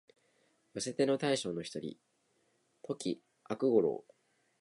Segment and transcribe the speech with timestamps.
[0.73, 1.95] 寄せ手の大将の一人、
[2.81, 4.03] 土岐悪五郎